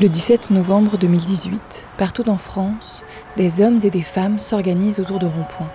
Le 0.00 0.08
17 0.08 0.50
novembre 0.50 0.98
2018, 0.98 1.60
partout 1.98 2.28
en 2.28 2.36
France, 2.36 3.02
des 3.36 3.60
hommes 3.60 3.78
et 3.84 3.90
des 3.90 4.02
femmes 4.02 4.38
s'organisent 4.38 5.00
autour 5.00 5.18
de 5.18 5.26
ronds-points. 5.26 5.70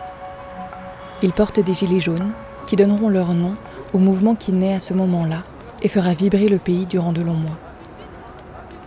Ils 1.22 1.34
portent 1.34 1.60
des 1.60 1.74
gilets 1.74 2.00
jaunes 2.00 2.32
qui 2.68 2.76
donneront 2.76 3.10
leur 3.10 3.34
nom 3.34 3.56
au 3.94 3.98
mouvement 3.98 4.36
qui 4.36 4.52
naît 4.52 4.74
à 4.74 4.80
ce 4.80 4.94
moment-là 4.94 5.44
et 5.82 5.88
fera 5.88 6.14
vibrer 6.14 6.48
le 6.48 6.58
pays 6.58 6.86
durant 6.86 7.12
de 7.14 7.22
longs 7.22 7.34
mois. 7.34 7.58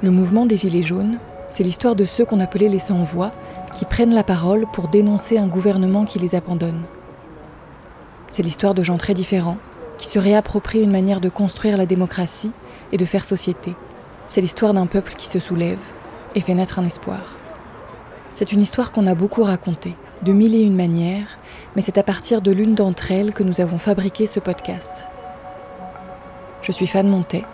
Le 0.02 0.10
mouvement 0.10 0.46
des 0.46 0.56
Gilets 0.56 0.82
jaunes, 0.82 1.18
c'est 1.50 1.62
l'histoire 1.62 1.94
de 1.94 2.04
ceux 2.04 2.24
qu'on 2.24 2.40
appelait 2.40 2.68
les 2.68 2.80
sans-voix 2.80 3.32
qui 3.76 3.84
prennent 3.84 4.14
la 4.14 4.22
parole 4.22 4.66
pour 4.72 4.88
dénoncer 4.88 5.38
un 5.38 5.46
gouvernement 5.46 6.04
qui 6.04 6.18
les 6.18 6.34
abandonne. 6.34 6.82
C'est 8.28 8.42
l'histoire 8.42 8.74
de 8.74 8.82
gens 8.82 8.96
très 8.96 9.14
différents 9.14 9.58
qui 9.98 10.06
se 10.06 10.18
réapproprient 10.18 10.82
une 10.82 10.90
manière 10.90 11.20
de 11.20 11.28
construire 11.28 11.76
la 11.76 11.86
démocratie 11.86 12.50
et 12.92 12.96
de 12.96 13.04
faire 13.04 13.24
société. 13.24 13.74
C'est 14.26 14.40
l'histoire 14.40 14.74
d'un 14.74 14.86
peuple 14.86 15.14
qui 15.16 15.28
se 15.28 15.38
soulève 15.38 15.78
et 16.34 16.40
fait 16.40 16.54
naître 16.54 16.78
un 16.78 16.86
espoir. 16.86 17.36
C'est 18.36 18.52
une 18.52 18.60
histoire 18.60 18.92
qu'on 18.92 19.06
a 19.06 19.14
beaucoup 19.14 19.42
racontée, 19.42 19.94
de 20.22 20.32
mille 20.32 20.54
et 20.54 20.62
une 20.62 20.74
manières, 20.74 21.38
mais 21.76 21.82
c'est 21.82 21.98
à 21.98 22.02
partir 22.02 22.40
de 22.40 22.50
l'une 22.50 22.74
d'entre 22.74 23.10
elles 23.10 23.32
que 23.32 23.42
nous 23.42 23.60
avons 23.60 23.78
fabriqué 23.78 24.26
ce 24.26 24.40
podcast. 24.40 24.90
Je 26.62 26.72
suis 26.72 26.86
Fan 26.86 27.08
Montet. 27.08 27.44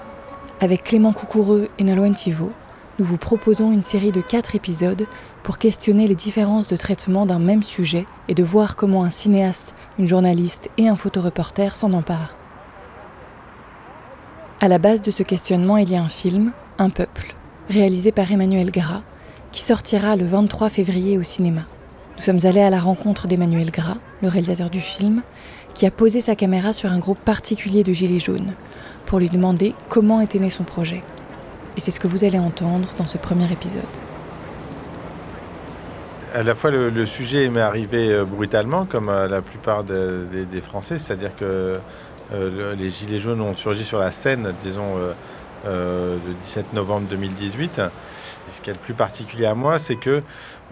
Avec 0.60 0.84
Clément 0.84 1.12
Coucoureux 1.12 1.68
et 1.78 1.84
Nolwenn 1.84 2.14
Thivaud, 2.14 2.52
nous 2.98 3.04
vous 3.04 3.16
proposons 3.16 3.70
une 3.70 3.82
série 3.82 4.10
de 4.10 4.20
quatre 4.20 4.56
épisodes 4.56 5.06
pour 5.44 5.58
questionner 5.58 6.08
les 6.08 6.16
différences 6.16 6.66
de 6.66 6.76
traitement 6.76 7.26
d'un 7.26 7.38
même 7.38 7.62
sujet 7.62 8.06
et 8.28 8.34
de 8.34 8.42
voir 8.42 8.74
comment 8.74 9.04
un 9.04 9.10
cinéaste, 9.10 9.74
une 9.98 10.08
journaliste 10.08 10.68
et 10.78 10.88
un 10.88 10.96
photoreporter 10.96 11.74
s'en 11.74 11.92
emparent. 11.92 12.34
À 14.60 14.66
la 14.66 14.78
base 14.78 15.02
de 15.02 15.12
ce 15.12 15.22
questionnement, 15.22 15.76
il 15.76 15.90
y 15.90 15.96
a 15.96 16.02
un 16.02 16.08
film, 16.08 16.52
Un 16.78 16.90
peuple, 16.90 17.34
réalisé 17.70 18.10
par 18.10 18.30
Emmanuel 18.30 18.70
Gras, 18.70 19.02
qui 19.52 19.62
sortira 19.62 20.16
le 20.16 20.24
23 20.24 20.68
février 20.68 21.18
au 21.18 21.22
cinéma. 21.22 21.62
Nous 22.16 22.24
sommes 22.24 22.44
allés 22.44 22.60
à 22.60 22.70
la 22.70 22.80
rencontre 22.80 23.28
d'Emmanuel 23.28 23.70
Gras, 23.70 23.98
le 24.22 24.28
réalisateur 24.28 24.70
du 24.70 24.80
film, 24.80 25.22
qui 25.74 25.86
a 25.86 25.92
posé 25.92 26.20
sa 26.20 26.34
caméra 26.34 26.72
sur 26.72 26.90
un 26.90 26.98
groupe 26.98 27.20
particulier 27.20 27.84
de 27.84 27.92
gilets 27.92 28.18
jaunes, 28.18 28.54
pour 29.06 29.20
lui 29.20 29.28
demander 29.28 29.74
comment 29.88 30.20
était 30.20 30.40
né 30.40 30.50
son 30.50 30.64
projet. 30.64 31.02
Et 31.78 31.80
c'est 31.80 31.92
ce 31.92 32.00
que 32.00 32.08
vous 32.08 32.24
allez 32.24 32.40
entendre 32.40 32.88
dans 32.98 33.04
ce 33.04 33.18
premier 33.18 33.52
épisode. 33.52 33.84
À 36.34 36.42
la 36.42 36.56
fois, 36.56 36.72
le, 36.72 37.06
sujet 37.06 37.48
m'est 37.48 37.60
arrivé 37.60 38.12
euh, 38.12 38.24
brutalement, 38.24 38.84
comme 38.84 39.08
euh, 39.08 39.28
la 39.28 39.42
plupart 39.42 39.84
des 39.84 40.60
Français, 40.60 40.98
c'est-à-dire 40.98 41.36
que 41.36 41.74
euh, 42.34 42.74
les 42.74 42.90
Gilets 42.90 43.20
jaunes 43.20 43.40
ont 43.40 43.54
surgi 43.54 43.84
sur 43.84 44.00
la 44.00 44.10
scène, 44.10 44.54
disons, 44.64 44.96
le 45.64 46.18
17 46.42 46.72
novembre 46.72 47.06
2018 47.10 47.80
ce 48.52 48.60
qui 48.60 48.70
est 48.70 48.72
le 48.72 48.78
plus 48.78 48.94
particulier 48.94 49.46
à 49.46 49.54
moi, 49.54 49.78
c'est 49.78 49.96
que, 49.96 50.22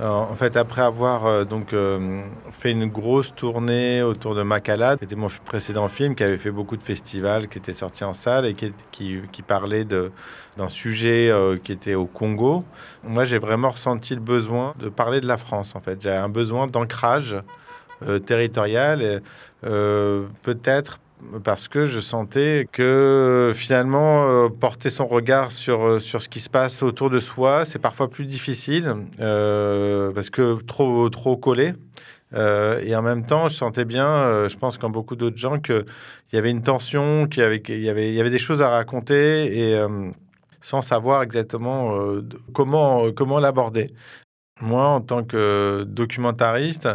euh, 0.01 0.09
en 0.09 0.35
fait, 0.35 0.57
après 0.57 0.83
avoir 0.83 1.27
euh, 1.27 1.45
donc 1.45 1.73
euh, 1.73 2.23
fait 2.51 2.71
une 2.71 2.87
grosse 2.87 3.35
tournée 3.35 4.03
autour 4.03 4.35
de 4.35 4.43
Makala, 4.43 4.97
c'était 4.99 5.17
mon 5.17 5.29
précédent 5.45 5.89
film 5.89 6.15
qui 6.15 6.25
avait 6.25 6.39
fait 6.39 6.51
beaucoup 6.51 6.77
de 6.77 6.83
festivals, 6.83 7.49
qui 7.49 7.59
était 7.59 7.75
sorti 7.75 8.05
en 8.05 8.15
salle 8.15 8.47
et 8.47 8.55
qui, 8.55 8.73
qui, 9.33 9.43
parlait 9.43 9.85
d'un 9.85 10.69
sujet 10.69 11.33
qui 11.63 11.73
était 11.73 11.95
au 11.95 12.07
Congo. 12.07 12.65
Moi, 13.05 13.25
j'ai 13.25 13.39
vraiment 13.39 13.71
ressenti 13.71 14.15
le 14.15 14.21
besoin 14.21 14.75
de 14.79 14.89
parler 14.89 15.21
de 15.21 15.27
la 15.27 15.37
France. 15.37 15.75
En 15.77 15.81
fait, 15.81 16.01
j'avais 16.01 16.17
un 16.17 16.29
besoin 16.29 16.67
d'ancrage 16.67 17.37
territorial, 18.27 19.23
peut-être 19.63 20.99
parce 21.45 21.69
que 21.69 21.87
je 21.87 22.01
sentais 22.01 22.69
que 22.71 23.53
finalement 23.55 24.27
euh, 24.27 24.49
porter 24.49 24.91
son 24.91 25.07
regard 25.07 25.51
sur, 25.51 25.85
euh, 25.85 26.01
sur 26.01 26.23
ce 26.23 26.29
qui 26.29 26.41
se 26.41 26.51
passe 26.51 26.83
autour 26.83 27.11
de 27.11 27.21
soi, 27.21 27.65
c'est 27.65 27.79
parfois 27.79 28.09
plus 28.09 28.27
difficile 28.27 28.95
euh, 29.21 30.13
parce 30.13 30.31
que 30.31 30.63
trop, 30.63 31.09
trop 31.09 31.37
collé. 31.37 31.75
et 32.35 32.95
en 32.95 33.03
même 33.03 33.25
temps, 33.25 33.49
je 33.49 33.57
sentais 33.57 33.85
bien, 33.85 34.49
je 34.49 34.57
pense 34.57 34.79
comme 34.79 34.93
beaucoup 34.93 35.17
d'autres 35.17 35.39
gens, 35.39 35.59
qu'il 35.59 35.87
y 36.33 36.37
avait 36.37 36.51
une 36.51 36.63
tension, 36.63 37.27
qu'il 37.27 37.43
y 37.43 37.47
avait, 37.47 37.63
y, 37.67 37.89
avait, 37.89 38.13
y 38.13 38.21
avait 38.21 38.31
des 38.31 38.39
choses 38.39 38.61
à 38.61 38.69
raconter 38.69 39.71
et 39.71 39.81
sans 40.61 40.83
savoir 40.83 41.23
exactement 41.23 41.95
comment, 42.53 43.11
comment 43.13 43.39
l'aborder. 43.41 43.95
Moi, 44.63 44.87
en 44.87 45.01
tant 45.03 45.23
que 45.23 45.85
documentariste, 45.87 46.89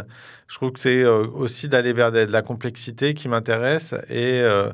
je 0.48 0.54
trouve 0.56 0.72
que 0.72 0.80
c'est 0.80 1.02
euh, 1.02 1.26
aussi 1.28 1.68
d'aller 1.68 1.92
vers 1.92 2.10
de 2.10 2.18
la 2.18 2.42
complexité 2.42 3.14
qui 3.14 3.28
m'intéresse 3.28 3.94
et, 4.08 4.40
euh, 4.42 4.72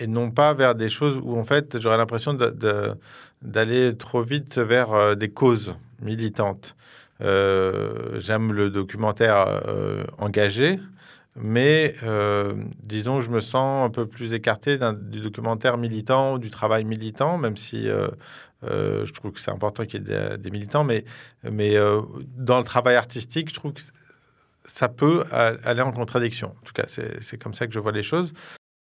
et 0.00 0.06
non 0.06 0.30
pas 0.30 0.52
vers 0.52 0.74
des 0.74 0.90
choses 0.90 1.18
où, 1.22 1.38
en 1.38 1.44
fait, 1.44 1.80
j'aurais 1.80 1.96
l'impression 1.96 2.34
d'aller 3.42 3.96
trop 3.96 4.22
vite 4.22 4.58
vers 4.58 4.92
euh, 4.92 5.14
des 5.14 5.30
causes 5.30 5.74
militantes. 6.02 6.76
J'aime 7.20 8.52
le 8.52 8.68
documentaire 8.68 9.62
engagé, 10.18 10.78
mais 11.38 11.94
disons, 12.82 13.20
je 13.20 13.30
me 13.30 13.40
sens 13.40 13.86
un 13.86 13.90
peu 13.90 14.06
plus 14.06 14.32
écarté 14.32 14.78
du 14.78 15.20
documentaire 15.20 15.76
militant 15.76 16.34
ou 16.34 16.38
du 16.38 16.50
travail 16.50 16.84
militant, 16.84 17.38
même 17.38 17.56
si 17.56 17.88
je 18.62 19.12
trouve 19.12 19.32
que 19.32 19.40
c'est 19.40 19.50
important 19.50 19.84
qu'il 19.84 20.08
y 20.08 20.12
ait 20.12 20.38
des, 20.38 20.50
militants, 20.50 20.84
mais, 20.84 21.04
mais 21.42 21.76
dans 22.36 22.58
le 22.58 22.64
travail 22.64 22.96
artistique, 22.96 23.50
je 23.50 23.54
trouve 23.54 23.72
que 23.72 23.82
ça 24.66 24.88
peut 24.88 25.24
aller 25.32 25.82
en 25.82 25.92
contradiction. 25.92 26.48
En 26.48 26.64
tout 26.64 26.72
cas, 26.72 26.86
c'est 26.88 27.42
comme 27.42 27.54
ça 27.54 27.66
que 27.66 27.72
je 27.72 27.78
vois 27.78 27.92
les 27.92 28.02
choses. 28.02 28.32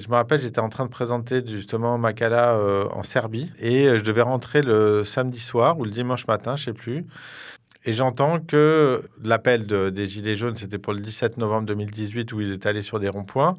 Je 0.04 0.10
me 0.10 0.16
rappelle, 0.16 0.42
j'étais 0.42 0.60
en 0.60 0.68
train 0.68 0.84
de 0.84 0.90
présenter 0.90 1.42
justement 1.48 1.98
Makala 1.98 2.56
euh, 2.56 2.86
en 2.92 3.04
Serbie 3.04 3.50
et 3.60 3.88
euh, 3.88 3.98
je 3.98 4.04
devais 4.04 4.24
rentrer 4.24 4.62
le 4.62 5.06
samedi 5.06 5.40
soir 5.40 5.80
ou 5.80 5.86
le 5.86 5.92
dimanche 5.92 6.28
matin, 6.28 6.58
je 6.58 6.66
sais 6.66 6.74
plus. 6.74 7.06
Et 7.85 7.94
j'entends 7.94 8.40
que 8.40 9.03
l'appel 9.23 9.66
des 9.68 10.07
Gilets 10.07 10.35
jaunes, 10.35 10.57
c'était 10.57 10.79
pour 10.79 10.94
le 10.94 11.00
17 11.00 11.38
novembre 11.38 11.68
2018 11.68 12.34
où 12.34 12.41
ils 12.41 12.53
étaient 12.53 12.69
allés 12.69 12.81
sur 12.81 13.00
des 13.00 13.09
ronds-points. 13.09 13.57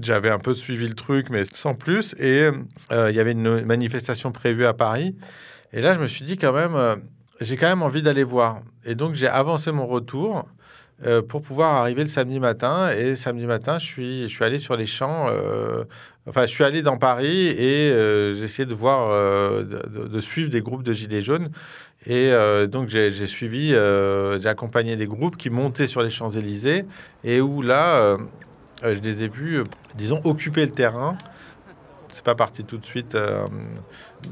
J'avais 0.00 0.30
un 0.30 0.38
peu 0.38 0.54
suivi 0.54 0.86
le 0.86 0.94
truc, 0.94 1.30
mais 1.30 1.44
sans 1.52 1.74
plus. 1.74 2.14
Et 2.18 2.50
euh, 2.92 3.10
il 3.10 3.16
y 3.16 3.20
avait 3.20 3.32
une 3.32 3.64
manifestation 3.64 4.30
prévue 4.30 4.64
à 4.64 4.74
Paris. 4.74 5.16
Et 5.72 5.80
là, 5.80 5.94
je 5.94 6.00
me 6.00 6.06
suis 6.06 6.24
dit 6.24 6.36
quand 6.36 6.52
même, 6.52 7.02
j'ai 7.40 7.56
quand 7.56 7.68
même 7.68 7.82
envie 7.82 8.02
d'aller 8.02 8.24
voir. 8.24 8.60
Et 8.84 8.94
donc, 8.94 9.14
j'ai 9.14 9.28
avancé 9.28 9.72
mon 9.72 9.86
retour. 9.86 10.46
Euh, 11.04 11.20
pour 11.20 11.42
pouvoir 11.42 11.74
arriver 11.74 12.02
le 12.02 12.08
samedi 12.08 12.40
matin. 12.40 12.90
Et 12.92 13.16
samedi 13.16 13.44
matin, 13.46 13.78
je 13.78 13.84
suis, 13.84 14.36
allé 14.40 14.58
sur 14.58 14.76
les 14.76 14.86
champs. 14.86 15.26
Euh, 15.28 15.84
enfin, 16.26 16.42
je 16.42 16.46
suis 16.46 16.64
allé 16.64 16.80
dans 16.80 16.96
Paris 16.96 17.48
et 17.48 17.90
euh, 17.90 18.34
j'ai 18.34 18.44
essayé 18.44 18.64
de 18.64 18.74
voir, 18.74 19.10
de, 19.64 20.20
suivre 20.20 20.48
des 20.48 20.62
groupes 20.62 20.82
de 20.82 20.94
gilets 20.94 21.20
jaunes. 21.20 21.50
Et 22.06 22.30
donc, 22.68 22.88
j'ai 22.88 23.26
suivi, 23.26 23.70
j'ai 23.70 24.48
accompagné 24.48 24.96
des 24.96 25.06
groupes 25.06 25.36
qui 25.36 25.50
montaient 25.50 25.88
sur 25.88 26.02
les 26.02 26.10
Champs-Élysées 26.10 26.84
et 27.24 27.40
où 27.40 27.62
là, 27.62 28.16
je 28.82 29.00
les 29.00 29.24
ai 29.24 29.28
vus, 29.28 29.64
disons, 29.96 30.20
occuper 30.24 30.64
le 30.66 30.72
terrain 30.72 31.18
c'est 32.16 32.24
pas 32.24 32.34
parti 32.34 32.64
tout 32.64 32.78
de 32.78 32.86
suite 32.86 33.14
euh, 33.14 33.46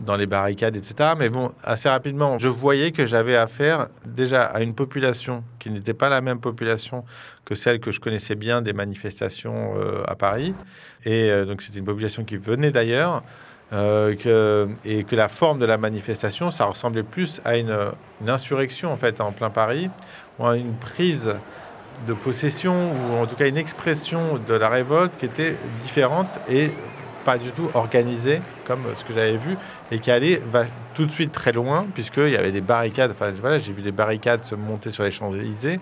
dans 0.06 0.16
les 0.16 0.24
barricades, 0.24 0.74
etc. 0.74 1.10
Mais 1.18 1.28
bon, 1.28 1.52
assez 1.62 1.86
rapidement, 1.90 2.38
je 2.38 2.48
voyais 2.48 2.92
que 2.92 3.04
j'avais 3.04 3.36
affaire 3.36 3.88
déjà 4.06 4.44
à 4.44 4.62
une 4.62 4.74
population 4.74 5.44
qui 5.58 5.68
n'était 5.68 5.92
pas 5.92 6.08
la 6.08 6.22
même 6.22 6.40
population 6.40 7.04
que 7.44 7.54
celle 7.54 7.80
que 7.80 7.90
je 7.90 8.00
connaissais 8.00 8.36
bien 8.36 8.62
des 8.62 8.72
manifestations 8.72 9.74
euh, 9.76 10.02
à 10.06 10.14
Paris. 10.14 10.54
Et 11.04 11.30
euh, 11.30 11.44
donc, 11.44 11.60
c'était 11.60 11.78
une 11.78 11.84
population 11.84 12.24
qui 12.24 12.38
venait 12.38 12.70
d'ailleurs. 12.70 13.22
Que, 13.70 14.68
et 14.84 15.04
que 15.04 15.16
la 15.16 15.28
forme 15.28 15.58
de 15.58 15.64
la 15.64 15.78
manifestation, 15.78 16.50
ça 16.50 16.66
ressemblait 16.66 17.02
plus 17.02 17.40
à 17.44 17.56
une, 17.56 17.76
insurrection 18.26 18.92
en 18.92 18.96
fait 18.96 19.20
en 19.20 19.32
plein 19.32 19.50
Paris, 19.50 19.90
ou 20.38 20.46
à 20.46 20.56
une 20.56 20.74
prise 20.74 21.34
de 22.06 22.12
possession, 22.12 22.92
ou 22.92 23.16
en 23.16 23.26
tout 23.26 23.36
cas 23.36 23.48
une 23.48 23.56
expression 23.56 24.38
de 24.46 24.54
la 24.54 24.68
révolte 24.68 25.16
qui 25.16 25.26
était 25.26 25.56
différente 25.82 26.28
et 26.48 26.70
pas 27.24 27.38
du 27.38 27.50
tout 27.50 27.70
organisé 27.74 28.40
comme 28.66 28.84
ce 28.98 29.04
que 29.04 29.14
j'avais 29.14 29.36
vu 29.36 29.56
et 29.90 29.98
qui 29.98 30.10
allait 30.10 30.40
va 30.46 30.64
tout 30.94 31.06
de 31.06 31.10
suite 31.10 31.32
très 31.32 31.52
loin 31.52 31.86
puisqu'il 31.94 32.30
y 32.30 32.36
avait 32.36 32.52
des 32.52 32.60
barricades. 32.60 33.12
Enfin, 33.12 33.32
voilà, 33.40 33.58
j'ai 33.58 33.72
vu 33.72 33.82
des 33.82 33.92
barricades 33.92 34.44
se 34.44 34.54
monter 34.54 34.90
sur 34.90 35.04
les 35.04 35.10
Champs-Élysées. 35.10 35.80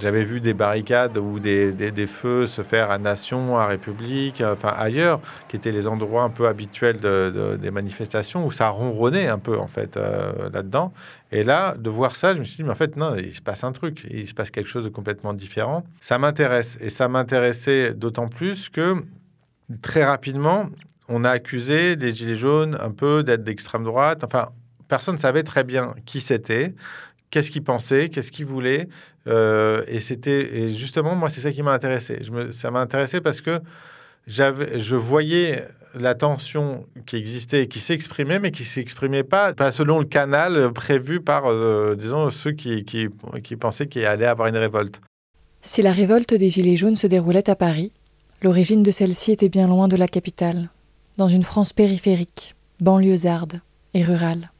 J'avais 0.00 0.24
vu 0.24 0.40
des 0.40 0.54
barricades 0.54 1.16
ou 1.16 1.38
des, 1.38 1.72
des, 1.72 2.06
feux 2.06 2.46
se 2.46 2.62
faire 2.62 2.90
à 2.90 2.98
Nation, 2.98 3.58
à 3.58 3.66
République, 3.66 4.42
enfin 4.44 4.72
ailleurs, 4.76 5.20
qui 5.48 5.56
étaient 5.56 5.72
les 5.72 5.86
endroits 5.86 6.22
un 6.22 6.30
peu 6.30 6.48
habituels 6.48 6.98
de, 6.98 7.56
des 7.60 7.70
manifestations 7.70 8.46
où 8.46 8.50
ça 8.50 8.68
ronronnait 8.68 9.28
un 9.28 9.38
peu 9.38 9.58
en 9.58 9.66
fait 9.66 9.96
euh, 9.96 10.50
là-dedans. 10.52 10.92
Et 11.32 11.44
là, 11.44 11.74
de 11.78 11.90
voir 11.90 12.16
ça, 12.16 12.34
je 12.34 12.40
me 12.40 12.44
suis 12.44 12.56
dit, 12.56 12.62
mais 12.64 12.70
en 12.70 12.76
fait, 12.76 12.96
non, 12.96 13.16
il 13.16 13.34
se 13.34 13.42
passe 13.42 13.64
un 13.64 13.72
truc, 13.72 14.06
il 14.10 14.28
se 14.28 14.34
passe 14.34 14.50
quelque 14.50 14.68
chose 14.68 14.84
de 14.84 14.88
complètement 14.88 15.34
différent. 15.34 15.84
Ça 16.00 16.18
m'intéresse. 16.18 16.76
Et 16.80 16.90
ça 16.90 17.08
m'intéressait 17.08 17.94
d'autant 17.94 18.28
plus 18.28 18.68
que 18.68 19.02
très 19.82 20.04
rapidement, 20.04 20.66
on 21.08 21.24
a 21.24 21.30
accusé 21.30 21.96
les 21.96 22.14
Gilets 22.14 22.36
jaunes 22.36 22.76
un 22.80 22.90
peu 22.90 23.22
d'être 23.22 23.44
d'extrême 23.44 23.84
droite. 23.84 24.24
Enfin, 24.24 24.50
personne 24.88 25.16
ne 25.16 25.20
savait 25.20 25.42
très 25.42 25.64
bien 25.64 25.94
qui 26.06 26.20
c'était, 26.20 26.74
qu'est-ce 27.34 27.50
qu'il 27.50 27.64
pensait, 27.64 28.10
qu'est-ce 28.10 28.30
qu'il 28.30 28.46
voulait. 28.46 28.88
et 29.26 30.00
c'était 30.00 30.72
justement, 30.72 31.16
moi, 31.16 31.30
c'est 31.30 31.40
ça 31.40 31.50
qui 31.50 31.64
m'a 31.64 31.72
intéressé. 31.72 32.22
Ça 32.52 32.70
m'a 32.70 32.78
intéressé 32.80 33.20
parce 33.20 33.40
que 33.40 33.58
je 34.28 34.94
voyais 34.94 35.66
la 35.94 36.14
tension 36.14 36.86
qui 37.06 37.16
existait 37.16 37.66
qui 37.66 37.80
s'exprimait, 37.80 38.38
mais 38.38 38.52
qui 38.52 38.64
s'exprimait 38.64 39.24
pas, 39.24 39.52
pas 39.52 39.72
selon 39.72 39.98
le 39.98 40.04
canal 40.04 40.72
prévu 40.72 41.20
par, 41.20 41.44
disons, 41.96 42.30
ceux 42.30 42.52
qui, 42.52 42.84
qui, 42.84 43.08
qui 43.42 43.56
pensaient 43.56 43.88
qu'il 43.88 44.06
allait 44.06 44.26
avoir 44.26 44.46
une 44.46 44.56
révolte. 44.56 45.00
Si 45.62 45.82
la 45.82 45.92
révolte 45.92 46.34
des 46.34 46.50
Gilets 46.50 46.76
jaunes 46.76 46.94
se 46.94 47.08
déroulait 47.08 47.50
à 47.50 47.56
Paris, 47.56 47.90
l'origine 48.42 48.84
de 48.84 48.92
celle-ci 48.92 49.32
était 49.32 49.48
bien 49.48 49.66
loin 49.66 49.88
de 49.88 49.96
la 49.96 50.06
capitale, 50.06 50.68
dans 51.16 51.28
une 51.28 51.42
France 51.42 51.72
périphérique, 51.72 52.54
banlieusarde 52.80 53.60
et 53.94 54.02
rurale. 54.02 54.50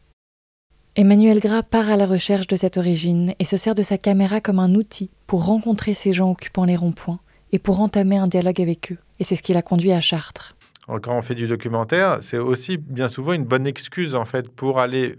Emmanuel 0.96 1.40
Gras 1.40 1.64
part 1.64 1.90
à 1.90 1.96
la 1.96 2.06
recherche 2.06 2.46
de 2.46 2.54
cette 2.54 2.76
origine 2.76 3.34
et 3.40 3.44
se 3.44 3.56
sert 3.56 3.74
de 3.74 3.82
sa 3.82 3.98
caméra 3.98 4.40
comme 4.40 4.60
un 4.60 4.76
outil 4.76 5.10
pour 5.26 5.44
rencontrer 5.44 5.92
ces 5.92 6.12
gens 6.12 6.30
occupant 6.30 6.64
les 6.64 6.76
ronds-points 6.76 7.18
et 7.50 7.58
pour 7.58 7.80
entamer 7.80 8.16
un 8.16 8.28
dialogue 8.28 8.60
avec 8.60 8.92
eux. 8.92 8.98
Et 9.18 9.24
c'est 9.24 9.34
ce 9.34 9.42
qui 9.42 9.52
l'a 9.52 9.62
conduit 9.62 9.90
à 9.90 10.00
Chartres. 10.00 10.54
Quand 10.86 11.18
on 11.18 11.22
fait 11.22 11.34
du 11.34 11.48
documentaire, 11.48 12.18
c'est 12.22 12.38
aussi 12.38 12.76
bien 12.76 13.08
souvent 13.08 13.32
une 13.32 13.42
bonne 13.42 13.66
excuse 13.66 14.14
en 14.14 14.24
fait 14.24 14.48
pour 14.48 14.78
aller 14.78 15.18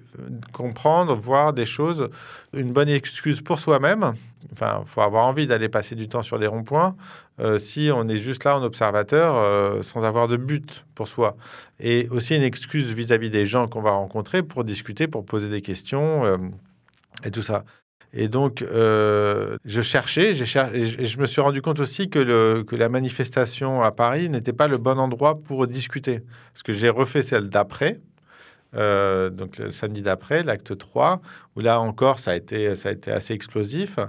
comprendre, 0.54 1.14
voir 1.14 1.52
des 1.52 1.66
choses, 1.66 2.08
une 2.54 2.72
bonne 2.72 2.88
excuse 2.88 3.42
pour 3.42 3.60
soi-même 3.60 4.14
Enfin, 4.56 4.84
faut 4.88 5.02
avoir 5.02 5.26
envie 5.26 5.48
d'aller 5.48 5.68
passer 5.68 5.96
du 5.96 6.08
temps 6.08 6.24
sur 6.24 6.40
des 6.40 6.48
ronds-points 6.48 6.96
euh, 7.42 7.60
si 7.60 7.90
on 7.94 8.08
est 8.08 8.20
juste 8.20 8.46
là 8.46 8.58
en 8.58 8.64
observateur 8.64 9.36
euh, 9.36 9.84
sans 9.84 10.04
avoir 10.06 10.30
de 10.30 10.38
but 10.38 10.86
pour 10.96 11.10
soi. 11.10 11.36
Et 11.82 12.08
aussi 12.10 12.36
une 12.36 12.42
excuse 12.42 12.90
vis-à-vis 12.94 13.30
des 13.30 13.46
gens 13.46 13.68
qu'on 13.68 13.82
va 13.82 13.92
rencontrer 13.92 14.44
pour 14.44 14.64
discuter, 14.64 15.08
pour 15.08 15.26
poser 15.26 15.50
des 15.50 15.62
questions 15.62 16.24
euh, 16.24 16.38
et 17.26 17.32
tout 17.32 17.44
ça. 17.44 17.66
Et 18.14 18.30
donc, 18.30 18.64
je 18.64 19.82
cherchais, 19.82 20.36
j'ai 20.36 20.46
et 20.74 21.06
je 21.06 21.20
me 21.20 21.26
suis 21.26 21.42
rendu 21.42 21.62
compte 21.62 21.82
aussi 21.82 22.10
que, 22.10 22.20
le, 22.20 22.64
que 22.64 22.78
la 22.78 22.88
manifestation 22.88 23.82
à 23.82 23.92
Paris 23.92 24.30
n'était 24.30 24.54
pas 24.54 24.70
le 24.70 24.78
bon 24.78 24.98
endroit 25.00 25.42
pour 25.42 25.68
discuter. 25.68 26.22
Parce 26.54 26.64
que 26.64 26.72
j'ai 26.72 26.88
refait 26.88 27.24
celle 27.24 27.50
d'après, 27.50 28.00
euh, 28.76 29.30
donc 29.30 29.58
le 29.58 29.72
samedi 29.72 30.02
d'après, 30.02 30.44
l'acte 30.44 30.78
3, 30.78 31.22
où 31.56 31.60
là 31.60 31.80
encore, 31.80 32.20
ça 32.20 32.32
a 32.32 32.36
été, 32.36 32.76
ça 32.76 32.90
a 32.90 32.92
été 32.92 33.12
assez 33.12 33.34
explosif. 33.34 34.00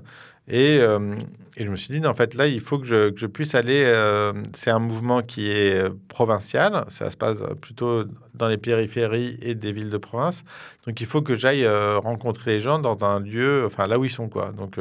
Et, 0.49 0.79
euh, 0.81 1.17
et, 1.57 1.65
je 1.65 1.71
me 1.71 1.77
suis 1.77 1.99
dit, 1.99 2.07
en 2.07 2.15
fait, 2.15 2.35
là, 2.35 2.47
il 2.47 2.61
faut 2.61 2.79
que 2.79 2.87
je, 2.87 3.27
puisse 3.27 3.55
aller. 3.55 3.83
Euh, 3.87 4.33
c'est 4.55 4.71
un 4.71 4.79
mouvement 4.79 5.23
qui 5.23 5.51
est 5.51 5.85
provincial. 6.09 6.85
Ça 6.89 7.11
se 7.11 7.17
passe 7.17 7.39
plutôt 7.61 8.05
dans 8.35 8.47
les 8.49 8.57
périphéries 8.57 9.39
et 9.43 9.55
des 9.55 9.73
villes 9.73 9.91
de 9.91 9.99
province. 9.99 10.45
Donc, 10.87 11.01
il 11.01 11.07
faut 11.07 11.23
que 11.23 11.35
j'aille 11.35 11.67
rencontrer 11.69 12.57
les 12.57 12.61
gens 12.61 12.79
dans 12.79 13.05
un 13.05 13.21
lieu, 13.21 13.65
enfin, 13.67 13.87
là 13.89 13.99
où 13.99 14.05
ils 14.05 14.11
sont, 14.11 14.29
quoi. 14.29 14.53
Donc, 14.53 14.79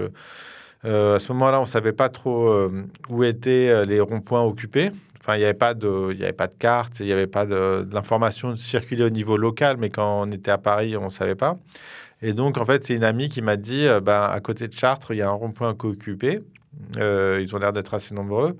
à 0.83 1.19
ce 1.19 1.31
moment-là, 1.33 1.59
on 1.59 1.63
ne 1.63 1.67
savait 1.67 1.93
pas 1.93 2.09
trop 2.09 2.69
où 3.09 3.23
étaient 3.23 3.85
les 3.87 3.99
ronds-points 3.99 4.43
occupés. 4.43 4.91
Enfin, 5.25 5.37
il 5.37 5.39
n'y 5.39 5.45
avait 5.45 5.55
pas 5.55 5.73
de, 5.73 6.13
il 6.13 6.23
avait 6.23 6.33
pas 6.33 6.45
de 6.45 6.53
carte, 6.53 6.99
il 6.99 7.07
n'y 7.07 7.11
avait 7.11 7.25
pas 7.25 7.47
de, 7.47 7.83
de 7.83 7.95
l'information 7.95 8.55
circulée 8.57 9.03
au 9.03 9.09
niveau 9.09 9.37
local, 9.37 9.77
mais 9.79 9.89
quand 9.89 10.21
on 10.21 10.31
était 10.31 10.51
à 10.51 10.59
Paris, 10.59 10.95
on 10.97 11.05
ne 11.05 11.09
savait 11.09 11.33
pas. 11.33 11.57
Et 12.21 12.33
donc, 12.33 12.59
en 12.59 12.65
fait, 12.67 12.85
c'est 12.85 12.93
une 12.93 13.03
amie 13.03 13.27
qui 13.27 13.41
m'a 13.41 13.57
dit, 13.57 13.87
euh, 13.87 13.99
ben, 14.01 14.21
à 14.21 14.39
côté 14.39 14.67
de 14.67 14.73
Chartres, 14.73 15.15
il 15.15 15.17
y 15.17 15.21
a 15.23 15.27
un 15.27 15.33
rond-point 15.33 15.73
co-occupé. 15.73 16.41
Euh, 16.97 17.39
ils 17.41 17.55
ont 17.55 17.57
l'air 17.57 17.73
d'être 17.73 17.95
assez 17.95 18.13
nombreux. 18.13 18.55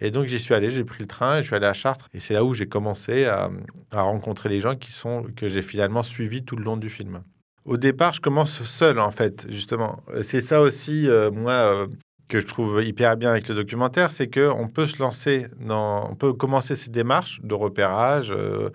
Et 0.00 0.10
donc, 0.10 0.26
j'y 0.26 0.40
suis 0.40 0.52
allé, 0.52 0.70
j'ai 0.72 0.82
pris 0.82 0.98
le 0.98 1.06
train 1.06 1.38
et 1.38 1.42
je 1.42 1.46
suis 1.46 1.54
allé 1.54 1.66
à 1.66 1.74
Chartres. 1.74 2.08
Et 2.12 2.18
c'est 2.18 2.34
là 2.34 2.42
où 2.42 2.54
j'ai 2.54 2.66
commencé 2.66 3.26
à, 3.26 3.48
à, 3.92 4.02
rencontrer 4.02 4.48
les 4.48 4.60
gens 4.60 4.74
qui 4.74 4.90
sont, 4.90 5.26
que 5.36 5.48
j'ai 5.48 5.62
finalement 5.62 6.02
suivis 6.02 6.42
tout 6.42 6.56
le 6.56 6.64
long 6.64 6.76
du 6.76 6.90
film. 6.90 7.22
Au 7.64 7.76
départ, 7.76 8.14
je 8.14 8.20
commence 8.20 8.64
seul, 8.64 8.98
en 8.98 9.12
fait, 9.12 9.46
justement. 9.48 10.02
C'est 10.24 10.40
ça 10.40 10.60
aussi, 10.60 11.08
euh, 11.08 11.30
moi, 11.30 11.86
que 12.30 12.40
je 12.40 12.46
trouve 12.46 12.82
hyper 12.82 13.16
bien 13.16 13.30
avec 13.30 13.48
le 13.48 13.54
documentaire, 13.54 14.12
c'est 14.12 14.28
que 14.28 14.48
on 14.48 14.68
peut 14.68 14.86
se 14.86 15.02
lancer 15.02 15.48
dans, 15.60 16.08
on 16.10 16.14
peut 16.14 16.32
commencer 16.32 16.76
ces 16.76 16.90
démarches 16.90 17.40
de 17.42 17.54
repérage 17.54 18.30
euh, 18.30 18.70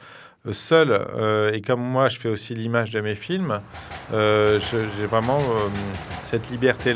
seul. 0.52 0.92
Euh, 0.92 1.52
et 1.54 1.62
comme 1.62 1.82
moi, 1.82 2.10
je 2.10 2.20
fais 2.20 2.30
aussi 2.30 2.54
l'image 2.54 2.92
de 2.92 3.02
mes 3.02 3.16
films, 3.16 3.62
euh, 4.14 4.60
j'ai 4.62 5.06
vraiment 5.08 5.40
cette 6.26 6.50
liberté 6.50 6.94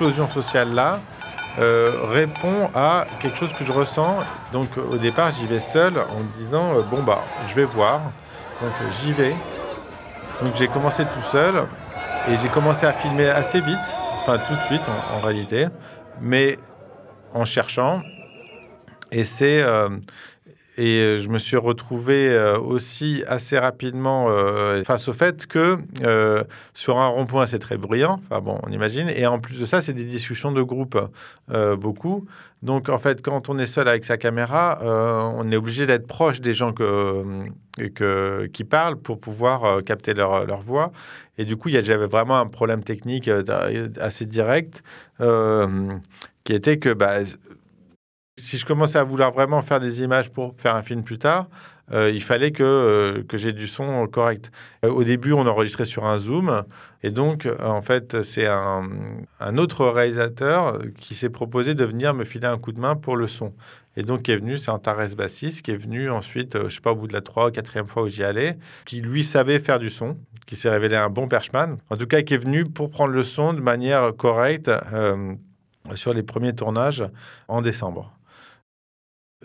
là. 0.00 0.08
explosion 0.08 0.30
sociale-là 0.30 1.00
euh, 1.58 1.90
répond 2.10 2.68
à 2.74 3.06
quelque 3.20 3.38
chose 3.38 3.52
que 3.52 3.64
je 3.64 3.72
ressens. 3.72 4.18
Donc 4.52 4.68
au 4.76 4.96
départ, 4.96 5.30
j'y 5.32 5.46
vais 5.46 5.60
seul 5.60 5.94
en 5.98 6.18
me 6.18 6.44
disant, 6.44 6.74
euh, 6.74 6.82
bon, 6.82 7.02
bah, 7.02 7.22
je 7.48 7.54
vais 7.54 7.64
voir. 7.64 8.00
Donc 8.60 8.72
j'y 9.00 9.12
vais. 9.12 9.34
Donc 10.42 10.54
j'ai 10.56 10.68
commencé 10.68 11.04
tout 11.04 11.30
seul 11.30 11.54
et 12.28 12.36
j'ai 12.42 12.48
commencé 12.48 12.86
à 12.86 12.92
filmer 12.92 13.28
assez 13.28 13.60
vite, 13.60 13.78
enfin 14.16 14.38
tout 14.38 14.54
de 14.54 14.62
suite 14.62 14.82
en, 15.12 15.20
réalité, 15.20 15.66
mais 16.20 16.58
en 17.32 17.44
cherchant. 17.44 18.02
Et 19.12 19.24
c'est... 19.24 19.62
Euh, 19.62 19.90
et 20.76 20.98
euh, 20.98 21.20
je 21.20 21.28
me 21.28 21.38
suis 21.38 21.56
retrouvé 21.56 22.30
euh, 22.30 22.58
aussi 22.58 23.22
assez 23.28 23.58
rapidement 23.58 24.26
euh, 24.28 24.82
face 24.82 25.06
au 25.08 25.12
fait 25.12 25.46
que 25.46 25.78
sur 26.74 26.98
un 26.98 27.06
rond-point, 27.06 27.46
c'est 27.46 27.60
très 27.60 27.76
bruyant. 27.76 28.20
Enfin 28.24 28.40
bon, 28.40 28.58
on 28.64 28.72
imagine. 28.72 29.08
Et 29.08 29.26
en 29.26 29.38
plus 29.38 29.58
de 29.58 29.64
ça, 29.64 29.82
c'est 29.82 29.92
des 29.92 30.04
discussions 30.04 30.52
de 30.52 30.62
groupe, 30.62 30.98
beaucoup. 31.78 32.26
Donc 32.62 32.88
en 32.88 32.98
fait, 32.98 33.22
quand 33.22 33.48
on 33.48 33.58
est 33.58 33.66
seul 33.66 33.88
avec 33.88 34.04
sa 34.04 34.16
caméra, 34.16 34.80
on 34.82 35.50
est 35.50 35.56
obligé 35.56 35.86
d'être 35.86 36.06
proche 36.06 36.40
des 36.40 36.54
gens 36.54 36.72
que, 36.72 38.46
qui 38.46 38.64
parlent 38.64 38.96
pour 38.96 39.20
pouvoir 39.20 39.84
capter 39.84 40.14
leur, 40.14 40.46
leur, 40.46 40.60
voix. 40.60 40.92
Et 41.38 41.44
du 41.44 41.56
coup, 41.56 41.68
j'avais 41.70 42.06
vraiment 42.06 42.38
un 42.38 42.46
problème 42.46 42.82
technique 42.82 43.30
assez 44.00 44.26
direct 44.26 44.82
qui 46.44 46.52
était 46.52 46.78
que 46.78 46.92
bah, 46.92 47.20
si 48.44 48.58
je 48.58 48.66
commençais 48.66 48.98
à 48.98 49.04
vouloir 49.04 49.32
vraiment 49.32 49.62
faire 49.62 49.80
des 49.80 50.02
images 50.02 50.30
pour 50.30 50.54
faire 50.58 50.76
un 50.76 50.82
film 50.82 51.02
plus 51.02 51.18
tard, 51.18 51.48
euh, 51.92 52.10
il 52.12 52.22
fallait 52.22 52.52
que, 52.52 52.62
euh, 52.62 53.22
j'ai 53.34 53.52
du 53.52 53.66
son 53.66 54.06
correct. 54.06 54.50
Euh, 54.84 54.90
au 54.90 55.02
début, 55.04 55.32
on 55.32 55.46
enregistrait 55.46 55.84
sur 55.84 56.04
un 56.04 56.18
zoom. 56.18 56.64
Et 57.02 57.10
donc, 57.10 57.48
en 57.62 57.82
fait, 57.82 58.22
c'est 58.22 58.46
un, 58.46 58.88
un, 59.40 59.56
autre 59.58 59.86
réalisateur 59.86 60.78
qui 60.98 61.14
s'est 61.14 61.30
proposé 61.30 61.74
de 61.74 61.84
venir 61.84 62.14
me 62.14 62.24
filer 62.24 62.46
un 62.46 62.58
coup 62.58 62.72
de 62.72 62.80
main 62.80 62.96
pour 62.96 63.16
le 63.16 63.26
son. 63.26 63.52
Et 63.96 64.02
donc, 64.02 64.22
qui 64.22 64.32
est 64.32 64.36
venu, 64.36 64.58
c'est 64.58 64.70
Antares 64.70 65.14
Bassis, 65.16 65.62
qui 65.62 65.70
est 65.70 65.76
venu 65.76 66.10
ensuite, 66.10 66.56
je 66.68 66.74
sais 66.74 66.80
pas, 66.80 66.92
au 66.92 66.96
bout 66.96 67.06
de 67.06 67.12
la 67.12 67.20
troisième 67.20 67.50
ou 67.50 67.54
quatrième 67.54 67.88
fois 67.88 68.04
où 68.04 68.08
j'y 68.08 68.24
allais, 68.24 68.56
qui 68.86 69.00
lui 69.00 69.24
savait 69.24 69.58
faire 69.58 69.78
du 69.78 69.90
son, 69.90 70.16
qui 70.46 70.56
s'est 70.56 70.70
révélé 70.70 70.96
un 70.96 71.10
bon 71.10 71.28
perchman. 71.28 71.78
En 71.90 71.96
tout 71.96 72.06
cas, 72.06 72.22
qui 72.22 72.34
est 72.34 72.38
venu 72.38 72.64
pour 72.64 72.90
prendre 72.90 73.12
le 73.12 73.22
son 73.22 73.52
de 73.52 73.60
manière 73.60 74.16
correcte 74.16 74.70
sur 75.94 76.14
les 76.14 76.22
premiers 76.22 76.54
tournages 76.54 77.04
en 77.48 77.60
décembre. 77.60 78.14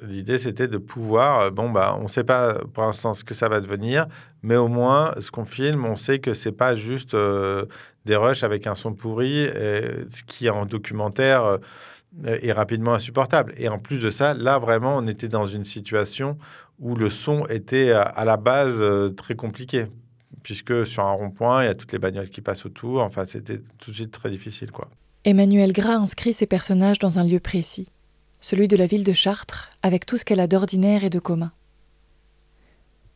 L'idée, 0.01 0.39
c'était 0.39 0.67
de 0.67 0.77
pouvoir, 0.77 1.41
euh, 1.41 1.49
bon, 1.49 1.69
bah, 1.69 1.97
on 1.99 2.03
ne 2.03 2.07
sait 2.07 2.23
pas 2.23 2.55
pour 2.73 2.83
l'instant 2.83 3.13
ce 3.13 3.23
que 3.23 3.33
ça 3.33 3.49
va 3.49 3.59
devenir, 3.59 4.07
mais 4.43 4.55
au 4.55 4.67
moins, 4.67 5.13
ce 5.19 5.29
qu'on 5.31 5.45
filme, 5.45 5.85
on 5.85 5.95
sait 5.95 6.19
que 6.19 6.33
c'est 6.33 6.53
pas 6.53 6.75
juste 6.75 7.13
euh, 7.13 7.65
des 8.05 8.15
rushs 8.15 8.43
avec 8.43 8.65
un 8.67 8.75
son 8.75 8.93
pourri, 8.93 9.47
ce 9.49 10.23
qui 10.25 10.49
en 10.49 10.65
documentaire 10.65 11.43
euh, 11.43 11.57
est 12.23 12.53
rapidement 12.53 12.93
insupportable. 12.93 13.53
Et 13.57 13.67
en 13.67 13.77
plus 13.77 13.97
de 13.97 14.09
ça, 14.09 14.33
là, 14.33 14.57
vraiment, 14.57 14.97
on 14.97 15.07
était 15.07 15.27
dans 15.27 15.47
une 15.47 15.65
situation 15.65 16.37
où 16.79 16.95
le 16.95 17.09
son 17.09 17.45
était 17.47 17.91
à 17.91 18.23
la 18.23 18.37
base 18.37 18.81
très 19.17 19.35
compliqué, 19.35 19.87
puisque 20.43 20.85
sur 20.87 21.03
un 21.03 21.11
rond-point, 21.11 21.63
il 21.63 21.65
y 21.65 21.69
a 21.69 21.75
toutes 21.75 21.91
les 21.91 21.99
bagnoles 21.99 22.29
qui 22.29 22.39
passent 22.39 22.65
autour. 22.65 23.01
Enfin, 23.01 23.25
c'était 23.27 23.59
tout 23.79 23.91
de 23.91 23.95
suite 23.95 24.11
très 24.11 24.29
difficile, 24.29 24.71
quoi. 24.71 24.87
Emmanuel 25.25 25.73
Gras 25.73 25.95
inscrit 25.95 26.31
ses 26.31 26.45
personnages 26.45 26.99
dans 26.99 27.19
un 27.19 27.25
lieu 27.25 27.41
précis 27.41 27.89
celui 28.41 28.67
de 28.67 28.77
la 28.77 28.87
ville 28.87 29.03
de 29.03 29.13
Chartres, 29.13 29.69
avec 29.83 30.05
tout 30.05 30.17
ce 30.17 30.25
qu'elle 30.25 30.39
a 30.39 30.47
d'ordinaire 30.47 31.03
et 31.03 31.09
de 31.09 31.19
commun. 31.19 31.51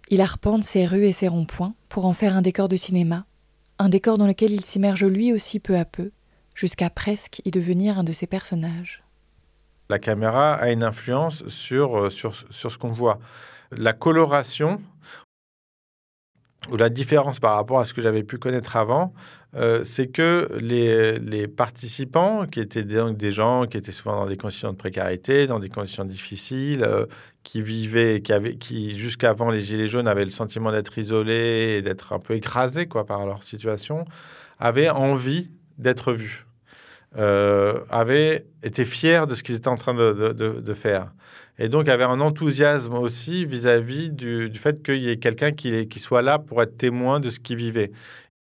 Il 0.09 0.21
arpente 0.21 0.63
ses 0.63 0.85
rues 0.85 1.05
et 1.05 1.13
ses 1.13 1.27
ronds-points 1.27 1.75
pour 1.89 2.05
en 2.05 2.13
faire 2.13 2.35
un 2.35 2.41
décor 2.41 2.67
de 2.67 2.75
cinéma, 2.75 3.25
un 3.79 3.89
décor 3.89 4.17
dans 4.17 4.27
lequel 4.27 4.51
il 4.51 4.63
s'immerge 4.63 5.05
lui 5.05 5.33
aussi 5.33 5.59
peu 5.59 5.77
à 5.77 5.85
peu, 5.85 6.11
jusqu'à 6.55 6.89
presque 6.89 7.41
y 7.45 7.51
devenir 7.51 7.97
un 7.97 8.03
de 8.03 8.13
ses 8.13 8.27
personnages. 8.27 9.03
La 9.89 9.99
caméra 9.99 10.53
a 10.53 10.71
une 10.71 10.83
influence 10.83 11.47
sur, 11.47 11.97
euh, 11.97 12.09
sur, 12.09 12.35
sur 12.51 12.71
ce 12.71 12.77
qu'on 12.77 12.91
voit. 12.91 13.19
La 13.71 13.93
coloration, 13.93 14.81
ou 16.69 16.77
la 16.77 16.89
différence 16.89 17.39
par 17.39 17.55
rapport 17.55 17.79
à 17.79 17.85
ce 17.85 17.93
que 17.93 18.01
j'avais 18.01 18.23
pu 18.23 18.37
connaître 18.37 18.75
avant, 18.75 19.13
euh, 19.55 19.83
c'est 19.83 20.07
que 20.07 20.49
les, 20.59 21.19
les, 21.19 21.47
participants, 21.47 22.45
qui 22.47 22.59
étaient 22.59 22.83
donc 22.83 23.17
des 23.17 23.31
gens 23.31 23.67
qui 23.67 23.77
étaient 23.77 23.91
souvent 23.91 24.21
dans 24.21 24.25
des 24.27 24.37
conditions 24.37 24.71
de 24.71 24.77
précarité, 24.77 25.45
dans 25.45 25.59
des 25.59 25.69
conditions 25.69 26.05
difficiles, 26.05 26.83
euh, 26.83 27.05
qui 27.43 27.61
vivaient, 27.61 28.21
qui, 28.21 28.57
qui 28.57 28.97
jusqu'avant 28.97 29.51
les 29.51 29.61
Gilets 29.61 29.87
jaunes 29.87 30.07
avaient 30.07 30.25
le 30.25 30.31
sentiment 30.31 30.71
d'être 30.71 30.97
isolés 30.97 31.75
et 31.77 31.81
d'être 31.81 32.13
un 32.13 32.19
peu 32.19 32.33
écrasés 32.35 32.87
quoi, 32.87 33.05
par 33.05 33.25
leur 33.25 33.43
situation, 33.43 34.05
avaient 34.59 34.89
envie 34.89 35.49
d'être 35.77 36.13
vus, 36.13 36.45
euh, 37.17 37.79
avaient 37.89 38.45
été 38.63 38.85
fiers 38.85 39.25
de 39.27 39.35
ce 39.35 39.43
qu'ils 39.43 39.55
étaient 39.55 39.67
en 39.67 39.75
train 39.75 39.93
de, 39.93 40.73
faire 40.73 41.13
et 41.59 41.69
donc 41.69 41.87
avait 41.87 42.03
un 42.03 42.19
enthousiasme 42.19 42.95
aussi 42.95 43.45
vis-à-vis 43.45 44.09
du, 44.09 44.51
fait 44.55 44.81
qu'il 44.83 45.01
y 45.01 45.09
ait 45.09 45.17
quelqu'un 45.17 45.51
qui, 45.51 45.99
soit 45.99 46.21
là 46.21 46.39
pour 46.39 46.61
être 46.63 46.77
témoin 46.77 47.19
de 47.19 47.29
ce 47.29 47.39
qu'il 47.39 47.57
vivait. 47.57 47.91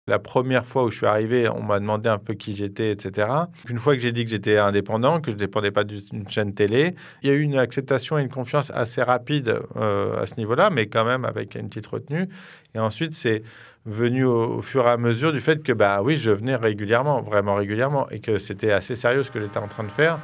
La 0.06 0.18
première 0.18 0.66
fois 0.66 0.84
où 0.84 0.90
je 0.90 0.98
suis 0.98 1.06
arrivé, 1.06 1.48
on 1.48 1.62
m'a 1.62 1.80
demandé 1.80 2.10
un 2.10 2.18
peu 2.18 2.34
qui 2.34 2.54
j'étais, 2.54 2.90
etc. 2.92 3.26
Une 3.70 3.78
fois 3.78 3.94
que 3.96 4.02
j'ai 4.02 4.12
dit 4.12 4.24
que 4.24 4.30
j'étais 4.30 4.58
indépendant, 4.58 5.18
que 5.20 5.30
je 5.30 5.36
ne 5.36 5.40
dépendais 5.40 5.70
pas 5.70 5.82
d'une 5.82 6.28
chaîne 6.28 6.54
télé, 6.54 6.94
il 7.22 7.30
y 7.30 7.32
a 7.32 7.34
eu 7.34 7.40
une 7.40 7.56
acceptation 7.56 8.18
et 8.18 8.22
une 8.22 8.28
confiance 8.28 8.70
assez 8.70 9.02
rapide 9.02 9.60
euh, 9.76 10.20
à 10.20 10.26
ce 10.26 10.36
niveau-là, 10.36 10.68
mais 10.70 10.86
quand 10.88 11.06
même 11.06 11.24
avec 11.24 11.54
une 11.54 11.68
petite 11.70 11.86
retenue. 11.86 12.28
Et 12.74 12.78
ensuite, 12.78 13.14
c'est 13.14 13.42
venu 13.86 14.24
au, 14.24 14.62
fur 14.62 14.86
et 14.86 14.90
à 14.90 14.96
mesure 14.96 15.32
du 15.32 15.40
fait 15.40 15.62
que, 15.62 15.72
bah 15.72 16.00
oui, 16.02 16.16
je 16.16 16.30
venais 16.30 16.56
régulièrement, 16.56 17.20
vraiment 17.22 17.54
régulièrement, 17.54 18.08
et 18.10 18.20
que 18.20 18.38
c'était 18.38 18.72
assez 18.72 18.96
sérieux 18.96 19.22
ce 19.22 19.30
que 19.30 19.40
j'étais 19.40 19.58
en 19.58 19.68
train 19.68 19.84
de 19.84 19.92
faire. 19.92 20.18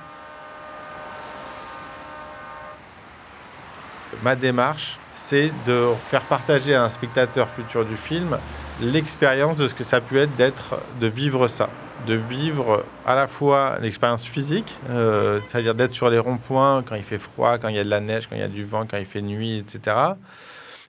ma 4.22 4.36
démarche, 4.36 4.98
c'est 5.14 5.50
de 5.64 5.94
faire 6.10 6.26
partager 6.26 6.74
à 6.74 6.84
un 6.84 6.88
spectateur 6.88 7.48
futur 7.48 7.84
du 7.84 7.96
film 7.96 8.38
l'expérience 8.78 9.56
de 9.58 9.68
ce 9.68 9.74
que 9.74 9.84
ça 9.84 10.00
pu 10.00 10.18
être 10.18 10.34
d'être, 10.34 10.82
de 10.98 11.06
vivre 11.06 11.48
ça, 11.48 11.68
de 12.06 12.14
vivre 12.14 12.84
à 13.04 13.14
la 13.14 13.28
fois 13.28 13.78
l'expérience 13.80 14.24
physique, 14.24 14.80
euh, 14.88 15.40
c'est-à-dire 15.48 15.74
d'être 15.74 15.94
sur 15.94 16.10
les 16.10 16.18
ronds-points 16.18 16.82
quand 16.82 16.96
il 16.96 17.02
fait 17.02 17.18
froid, 17.18 17.58
quand 17.58 17.68
il 17.68 17.76
y 17.76 17.78
a 17.78 17.84
de 17.84 17.90
la 17.90 18.00
neige, 18.00 18.26
quand 18.28 18.36
il 18.36 18.40
y 18.40 18.44
a 18.44 18.48
du 18.48 18.64
vent, 18.64 18.84
quand 18.86 18.98
il 18.98 19.06
fait 19.06 19.22
nuit, 19.22 19.58
etc 19.58 19.96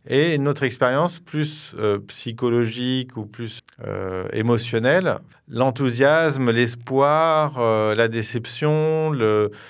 et 0.07 0.35
une 0.35 0.47
autre 0.47 0.63
expérience 0.63 1.19
plus 1.19 1.73
euh, 1.77 1.99
psychologique 2.07 3.17
ou 3.17 3.25
plus 3.25 3.59
euh, 3.85 4.27
émotionnelle, 4.33 5.19
l'enthousiasme, 5.47 6.49
l'espoir, 6.49 7.59
euh, 7.59 7.93
la 7.95 8.07
déception, 8.07 9.11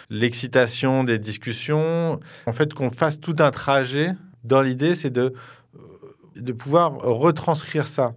l'excitation 0.09 1.03
des 1.03 1.17
discussions. 1.17 2.19
En 2.45 2.53
fait, 2.53 2.73
qu'on 2.73 2.89
fasse 2.89 3.19
tout 3.19 3.35
un 3.39 3.51
trajet, 3.51 4.13
dans 4.43 4.61
l'idée, 4.61 4.95
c'est 4.95 5.09
de, 5.09 5.33
de 6.35 6.53
pouvoir 6.53 6.93
retranscrire 6.93 7.87
ça. 7.87 8.13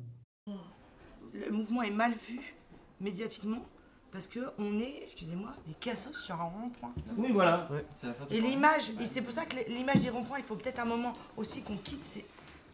Le 1.32 1.50
mouvement 1.50 1.82
est 1.82 1.90
mal 1.90 2.12
vu 2.28 2.54
médiatiquement 3.00 3.66
parce 4.14 4.28
qu'on 4.28 4.78
est, 4.78 5.00
excusez-moi, 5.02 5.50
des 5.66 5.74
cassos 5.74 6.16
sur 6.16 6.40
un 6.40 6.44
rond-point. 6.44 6.92
Oui, 7.16 7.32
voilà. 7.32 7.68
Ouais. 7.68 7.84
Et 8.30 8.40
l'image, 8.40 8.90
et 9.00 9.06
c'est 9.06 9.22
pour 9.22 9.32
ça 9.32 9.44
que 9.44 9.56
l'image 9.68 10.02
des 10.02 10.10
ronds-points, 10.10 10.38
il 10.38 10.44
faut 10.44 10.54
peut-être 10.54 10.78
un 10.78 10.84
moment 10.84 11.14
aussi 11.36 11.62
qu'on 11.62 11.76
quitte, 11.76 12.04
c'est 12.04 12.24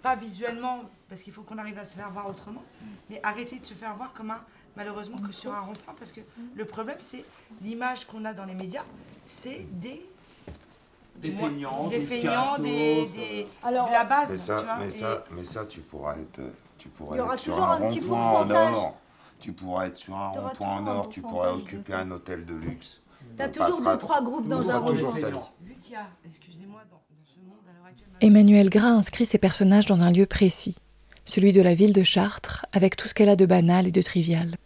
pas 0.03 0.15
visuellement, 0.17 0.83
parce 1.09 1.23
qu'il 1.23 1.33
faut 1.33 1.41
qu'on 1.41 1.57
arrive 1.57 1.79
à 1.79 1.87
se 1.87 1.97
faire 1.97 2.11
voir 2.11 2.29
autrement, 2.29 2.63
mais 3.09 3.21
arrêter 3.23 3.59
de 3.59 3.65
se 3.65 3.73
faire 3.73 3.97
voir 3.97 4.13
comme 4.13 4.33
un, 4.33 4.43
malheureusement, 4.77 5.17
que 5.17 5.33
sur 5.33 5.55
un 5.55 5.61
rond-point, 5.61 5.95
parce 5.99 6.13
que 6.13 6.21
le 6.55 6.65
problème, 6.67 6.99
c'est 6.99 7.25
l'image 7.63 8.05
qu'on 8.05 8.27
a 8.27 8.35
dans 8.35 8.45
les 8.45 8.55
médias, 8.55 8.85
c'est 9.25 9.67
des 9.81 10.03
des 11.17 11.33
feignants, 11.33 11.89
des, 11.89 12.01
feignants, 12.01 12.59
des, 12.59 13.07
des, 13.07 13.49
Alors, 13.63 13.89
de 13.89 13.93
la 13.93 14.05
base. 14.05 14.31
Mais 14.31 14.39
ça, 14.39 14.57
tu 14.59 14.65
vois, 14.65 14.77
mais, 14.77 14.87
et... 14.87 14.91
ça, 14.91 15.25
mais 15.31 15.45
ça, 15.45 15.67
tu 15.67 15.81
pourras 15.81 16.17
être, 16.17 16.41
tu 16.79 16.89
pourras 16.89 17.17
Il 17.17 17.19
y 17.19 17.21
aura 17.23 17.35
être 17.35 17.41
sur 17.41 17.55
toujours 17.55 17.69
un, 17.69 17.83
un 17.83 17.89
petit 17.89 18.01
rond-point 18.01 18.21
en 18.21 18.47
pourcentage. 18.47 18.93
Tu 19.41 19.53
pourras 19.53 19.87
être 19.87 19.97
sur 19.97 20.17
un 20.17 20.29
rond-point 20.29 20.77
en 20.77 20.87
or, 20.87 21.09
tu 21.09 21.23
pourras 21.23 21.53
occuper 21.53 21.95
un 21.95 22.11
hôtel 22.11 22.45
de 22.45 22.55
luxe. 22.55 23.03
T'as 23.37 23.49
toujours 23.49 23.83
deux, 23.83 23.99
trois 23.99 24.23
groupes 24.23 24.49
dans 24.49 24.71
un 24.71 24.79
rond-point. 24.79 25.21
Emmanuel 28.21 28.69
Gras 28.69 28.91
inscrit 28.91 29.27
ses 29.27 29.39
personnages 29.39 29.87
dans 29.87 30.03
un 30.03 30.13
lieu 30.13 30.27
précis, 30.27 30.77
celui 31.25 31.53
de 31.53 31.63
la 31.63 31.75
ville 31.75 31.95
de 31.95 32.03
Chartres, 32.03 32.67
avec 32.73 32.97
tout 32.97 33.09
ce 33.09 33.15
qu'elle 33.15 33.31
a 33.31 33.37
de 33.37 33.47
banal 33.47 33.87
et 33.87 33.93
de 33.93 34.03
trivial. 34.03 34.57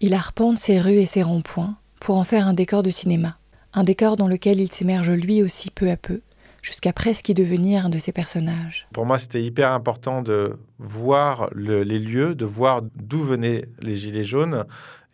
Il 0.00 0.14
arpente 0.14 0.58
ses 0.58 0.80
rues 0.80 0.98
et 0.98 1.06
ses 1.06 1.22
ronds-points 1.22 1.76
pour 2.00 2.16
en 2.16 2.24
faire 2.24 2.46
un 2.46 2.54
décor 2.54 2.82
de 2.82 2.90
cinéma, 2.90 3.38
un 3.72 3.84
décor 3.84 4.16
dans 4.16 4.28
lequel 4.28 4.60
il 4.60 4.70
s'immerge 4.70 5.10
lui 5.10 5.42
aussi 5.42 5.70
peu 5.70 5.90
à 5.90 5.96
peu, 5.96 6.22
jusqu'à 6.66 6.92
presque 6.92 7.28
y 7.28 7.34
devenir 7.34 7.86
un 7.86 7.88
de 7.90 7.98
ses 7.98 8.12
personnages. 8.12 8.88
Pour 8.92 9.06
moi, 9.06 9.18
c'était 9.18 9.42
hyper 9.42 9.70
important 9.70 10.20
de 10.20 10.58
voir 10.80 11.48
le- 11.52 11.84
les 11.84 12.00
lieux, 12.00 12.34
de 12.34 12.44
voir 12.44 12.82
d'où 12.96 13.22
venaient 13.22 13.66
les 13.80 13.96
Gilets 13.96 14.24
jaunes 14.24 14.64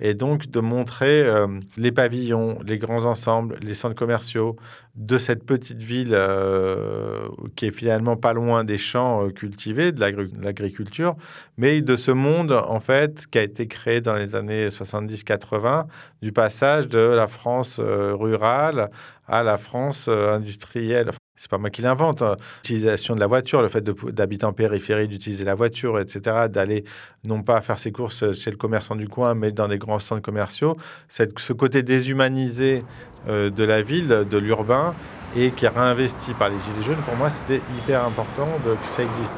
et 0.00 0.14
donc 0.14 0.50
de 0.50 0.58
montrer 0.60 1.20
euh, 1.22 1.46
les 1.76 1.92
pavillons, 1.92 2.58
les 2.66 2.78
grands 2.78 3.04
ensembles, 3.04 3.58
les 3.62 3.74
centres 3.74 3.94
commerciaux 3.94 4.56
de 4.96 5.16
cette 5.18 5.44
petite 5.44 5.78
ville 5.78 6.14
euh, 6.14 7.28
qui 7.54 7.66
est 7.66 7.70
finalement 7.70 8.16
pas 8.16 8.32
loin 8.32 8.64
des 8.64 8.78
champs 8.78 9.26
euh, 9.26 9.30
cultivés, 9.30 9.92
de 9.92 10.00
l'agri- 10.00 10.32
de 10.32 10.42
l'agriculture, 10.44 11.14
mais 11.56 11.82
de 11.82 11.96
ce 11.96 12.10
monde 12.10 12.50
en 12.52 12.80
fait 12.80 13.26
qui 13.30 13.38
a 13.38 13.42
été 13.42 13.68
créé 13.68 14.00
dans 14.00 14.14
les 14.14 14.34
années 14.34 14.70
70-80 14.70 15.86
du 16.22 16.32
passage 16.32 16.88
de 16.88 16.98
la 16.98 17.28
France 17.28 17.78
rurale 17.78 18.90
à 19.28 19.42
la 19.44 19.56
France 19.56 20.08
industrielle. 20.08 21.10
C'est 21.42 21.50
pas 21.50 21.58
moi 21.58 21.70
qui 21.70 21.82
l'invente. 21.82 22.22
hein. 22.22 22.36
L'utilisation 22.62 23.16
de 23.16 23.20
la 23.20 23.26
voiture, 23.26 23.62
le 23.62 23.68
fait 23.68 23.82
d'habiter 23.82 24.44
en 24.46 24.52
périphérie, 24.52 25.08
d'utiliser 25.08 25.42
la 25.42 25.56
voiture, 25.56 25.98
etc., 25.98 26.46
d'aller 26.48 26.84
non 27.24 27.42
pas 27.42 27.60
faire 27.62 27.80
ses 27.80 27.90
courses 27.90 28.30
chez 28.32 28.52
le 28.52 28.56
commerçant 28.56 28.94
du 28.94 29.08
coin, 29.08 29.34
mais 29.34 29.50
dans 29.50 29.66
des 29.66 29.78
grands 29.78 29.98
centres 29.98 30.22
commerciaux, 30.22 30.76
cette- 31.08 31.36
ce 31.40 31.52
côté 31.52 31.82
déshumanisé 31.82 32.86
euh, 33.26 33.50
de 33.50 33.64
la 33.64 33.82
ville, 33.82 34.06
de 34.08 34.38
l'urbain, 34.38 34.96
et 35.32 35.52
qui 35.54 35.64
est 35.64 35.68
réinvesti 35.68 36.34
par 36.34 36.48
les 36.48 36.58
Gilets 36.60 36.82
jaunes, 36.82 37.02
pour 37.02 37.16
moi, 37.16 37.28
c'était 37.30 37.64
hyper 37.68 38.04
important 38.04 38.60
de, 38.60 38.76
que 38.76 38.86
ça 38.88 39.02
existe. 39.02 39.36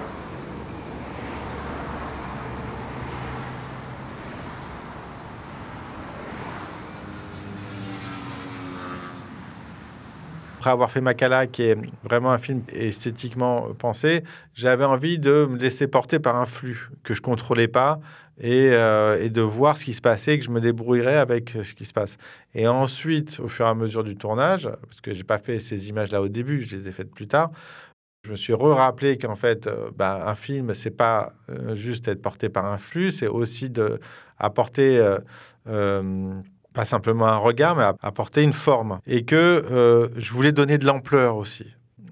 Après 10.64 10.72
avoir 10.72 10.90
fait 10.90 11.02
Makala, 11.02 11.46
qui 11.46 11.60
est 11.60 11.76
vraiment 12.04 12.32
un 12.32 12.38
film 12.38 12.62
esthétiquement 12.72 13.74
pensé, 13.78 14.24
j'avais 14.54 14.86
envie 14.86 15.18
de 15.18 15.46
me 15.50 15.58
laisser 15.58 15.86
porter 15.88 16.18
par 16.18 16.36
un 16.36 16.46
flux 16.46 16.88
que 17.02 17.12
je 17.12 17.20
contrôlais 17.20 17.68
pas 17.68 18.00
et, 18.40 18.70
euh, 18.70 19.20
et 19.20 19.28
de 19.28 19.42
voir 19.42 19.76
ce 19.76 19.84
qui 19.84 19.92
se 19.92 20.00
passait, 20.00 20.38
que 20.38 20.44
je 20.46 20.50
me 20.50 20.62
débrouillerais 20.62 21.18
avec 21.18 21.50
ce 21.50 21.74
qui 21.74 21.84
se 21.84 21.92
passe. 21.92 22.16
Et 22.54 22.66
ensuite, 22.66 23.40
au 23.40 23.48
fur 23.48 23.66
et 23.66 23.68
à 23.68 23.74
mesure 23.74 24.04
du 24.04 24.16
tournage, 24.16 24.66
parce 24.88 25.02
que 25.02 25.12
j'ai 25.12 25.22
pas 25.22 25.36
fait 25.36 25.60
ces 25.60 25.90
images-là 25.90 26.22
au 26.22 26.28
début, 26.28 26.64
je 26.64 26.76
les 26.76 26.88
ai 26.88 26.92
faites 26.92 27.10
plus 27.10 27.28
tard, 27.28 27.50
je 28.24 28.30
me 28.30 28.36
suis 28.36 28.54
re-rappelé 28.54 29.18
qu'en 29.18 29.36
fait, 29.36 29.66
euh, 29.66 29.90
bah, 29.94 30.26
un 30.26 30.34
film, 30.34 30.72
c'est 30.72 30.96
pas 30.96 31.34
euh, 31.50 31.74
juste 31.74 32.08
être 32.08 32.22
porté 32.22 32.48
par 32.48 32.64
un 32.64 32.78
flux, 32.78 33.12
c'est 33.12 33.28
aussi 33.28 33.68
de 33.68 34.00
apporter 34.38 34.98
euh, 35.68 36.40
pas 36.74 36.84
simplement 36.84 37.26
un 37.26 37.38
regard, 37.38 37.76
mais 37.76 37.84
apporter 38.02 38.42
une 38.42 38.52
forme. 38.52 38.98
Et 39.06 39.24
que 39.24 39.36
euh, 39.36 40.08
je 40.16 40.32
voulais 40.32 40.52
donner 40.52 40.76
de 40.76 40.84
l'ampleur 40.84 41.36
aussi 41.36 41.66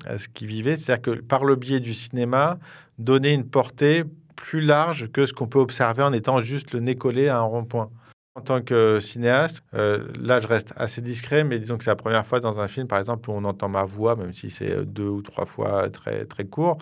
à 0.07 0.19
ce 0.19 0.29
qui 0.29 0.47
vivait, 0.47 0.79
c'est-à-dire 0.79 1.03
que 1.03 1.21
par 1.21 1.45
le 1.45 1.57
biais 1.57 1.81
du 1.81 1.95
cinéma, 1.95 2.59
donner 2.99 3.33
une 3.33 3.45
portée 3.45 4.05
plus 4.37 4.61
large 4.61 5.11
que 5.13 5.27
ce 5.27 5.33
qu'on 5.33 5.47
peut 5.47 5.59
observer 5.59 6.03
en 6.03 6.13
étant 6.13 6.41
juste 6.41 6.73
le 6.73 6.81
nez 6.81 6.97
collé 6.97 7.29
à 7.29 7.39
un 7.39 7.43
rond-point. 7.43 7.91
En 8.35 8.41
tant 8.41 8.63
que 8.63 8.99
cinéaste, 8.99 9.63
euh, 9.75 10.09
là 10.19 10.41
je 10.41 10.49
reste 10.49 10.73
assez 10.77 11.03
discret, 11.03 11.45
mais 11.45 11.59
disons 11.59 11.77
que 11.77 11.85
c'est 11.85 11.91
la 11.91 11.97
première 11.97 12.25
fois 12.25 12.41
dans 12.41 12.61
un 12.61 12.69
film, 12.69 12.87
par 12.87 12.99
exemple, 12.99 13.29
où 13.29 13.35
on 13.35 13.45
entend 13.45 13.69
ma 13.69 13.85
voix, 13.85 14.17
même 14.17 14.33
si 14.33 14.51
c'est 14.51 14.87
deux 14.87 15.09
ou 15.09 15.21
trois 15.21 15.45
fois 15.45 15.91
très, 15.91 16.25
très 16.25 16.45
court, 16.45 16.79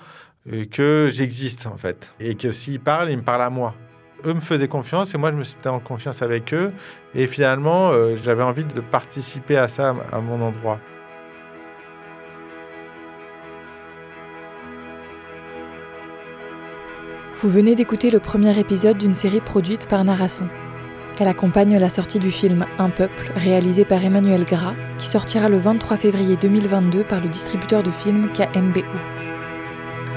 euh, 0.52 0.64
que 0.66 1.08
j'existe 1.12 1.66
en 1.66 1.76
fait. 1.76 2.14
Et 2.20 2.36
que 2.36 2.52
s'ils 2.52 2.80
parlent, 2.80 3.10
ils 3.10 3.16
me 3.16 3.22
parlent 3.22 3.42
à 3.42 3.50
moi. 3.50 3.74
Eux 4.24 4.34
me 4.34 4.40
faisaient 4.40 4.68
confiance 4.68 5.14
et 5.14 5.18
moi 5.18 5.30
je 5.30 5.36
me 5.36 5.44
sentais 5.44 5.68
en 5.68 5.80
confiance 5.80 6.22
avec 6.22 6.52
eux. 6.52 6.72
Et 7.14 7.26
finalement, 7.26 7.90
euh, 7.90 8.16
j'avais 8.22 8.42
envie 8.42 8.64
de 8.64 8.80
participer 8.80 9.56
à 9.56 9.68
ça 9.68 9.94
à 10.12 10.20
mon 10.20 10.40
endroit. 10.42 10.78
Vous 17.36 17.48
venez 17.48 17.74
d'écouter 17.74 18.10
le 18.10 18.18
premier 18.18 18.58
épisode 18.58 18.98
d'une 18.98 19.14
série 19.14 19.40
produite 19.40 19.88
par 19.88 20.04
Narasson. 20.04 20.48
Elle 21.18 21.28
accompagne 21.28 21.78
la 21.78 21.88
sortie 21.88 22.18
du 22.18 22.30
film 22.30 22.66
Un 22.78 22.90
peuple, 22.90 23.30
réalisé 23.34 23.84
par 23.84 24.04
Emmanuel 24.04 24.44
Gras, 24.44 24.74
qui 24.98 25.08
sortira 25.08 25.48
le 25.48 25.56
23 25.56 25.96
février 25.96 26.36
2022 26.36 27.04
par 27.04 27.20
le 27.20 27.28
distributeur 27.28 27.82
de 27.82 27.90
films 27.90 28.30
KMBO. 28.32 28.84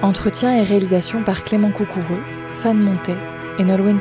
Entretien 0.02 0.54
et 0.58 0.64
réalisation 0.64 1.24
par 1.24 1.44
Clément 1.44 1.72
Coucoureux, 1.72 2.22
Fan 2.52 2.78
Montet 2.78 3.33
et 3.60 3.64
Nolwenn. 3.64 4.00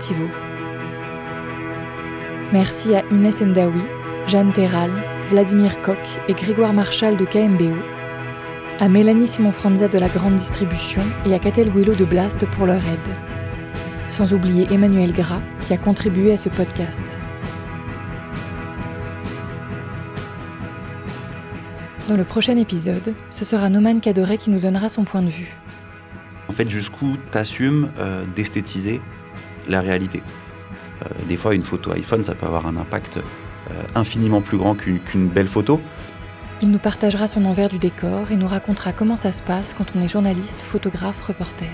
Merci 2.52 2.94
à 2.94 3.02
Inès 3.10 3.40
Endaoui, 3.40 3.82
Jeanne 4.26 4.52
Terral, 4.52 4.90
Vladimir 5.28 5.80
Koch 5.82 5.96
et 6.28 6.34
Grégoire 6.34 6.72
Marchal 6.72 7.16
de 7.16 7.24
KMBO, 7.24 7.76
à 8.80 8.88
Mélanie 8.88 9.26
Simon-Franza 9.26 9.88
de 9.88 9.98
la 9.98 10.08
Grande 10.08 10.36
Distribution 10.36 11.02
et 11.26 11.34
à 11.34 11.38
Catel 11.38 11.70
Guillo 11.70 11.94
de 11.94 12.04
Blast 12.04 12.44
pour 12.46 12.66
leur 12.66 12.76
aide. 12.76 13.18
Sans 14.08 14.34
oublier 14.34 14.66
Emmanuel 14.70 15.12
Gras 15.12 15.40
qui 15.62 15.72
a 15.72 15.78
contribué 15.78 16.32
à 16.32 16.36
ce 16.36 16.48
podcast. 16.48 17.04
Dans 22.08 22.16
le 22.16 22.24
prochain 22.24 22.56
épisode, 22.56 23.14
ce 23.30 23.44
sera 23.44 23.70
Noman 23.70 24.00
Cadoret 24.00 24.36
qui 24.36 24.50
nous 24.50 24.58
donnera 24.58 24.88
son 24.88 25.04
point 25.04 25.22
de 25.22 25.30
vue. 25.30 25.56
En 26.48 26.52
fait, 26.52 26.68
jusqu'où 26.68 27.16
tu 27.30 27.38
assumes 27.38 27.88
euh, 27.98 28.26
d'esthétiser 28.36 29.00
la 29.68 29.80
réalité. 29.80 30.22
Euh, 31.02 31.08
des 31.28 31.36
fois, 31.36 31.54
une 31.54 31.62
photo 31.62 31.92
iPhone, 31.92 32.24
ça 32.24 32.34
peut 32.34 32.46
avoir 32.46 32.66
un 32.66 32.76
impact 32.76 33.18
euh, 33.18 33.82
infiniment 33.94 34.40
plus 34.40 34.58
grand 34.58 34.74
qu'une 34.74 34.98
qu'une 35.00 35.28
belle 35.28 35.48
photo. 35.48 35.80
Il 36.60 36.70
nous 36.70 36.78
partagera 36.78 37.26
son 37.26 37.44
envers 37.44 37.68
du 37.68 37.78
décor 37.78 38.30
et 38.30 38.36
nous 38.36 38.46
racontera 38.46 38.92
comment 38.92 39.16
ça 39.16 39.32
se 39.32 39.42
passe 39.42 39.74
quand 39.76 39.86
on 39.96 40.02
est 40.02 40.08
journaliste, 40.08 40.62
photographe, 40.62 41.20
reporter. 41.26 41.68